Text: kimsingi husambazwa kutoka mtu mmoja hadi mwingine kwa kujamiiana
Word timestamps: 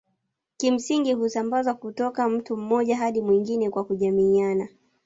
kimsingi 0.57 1.13
husambazwa 1.13 1.73
kutoka 1.73 2.29
mtu 2.29 2.57
mmoja 2.57 2.97
hadi 2.97 3.21
mwingine 3.21 3.69
kwa 3.69 3.83
kujamiiana 3.83 4.67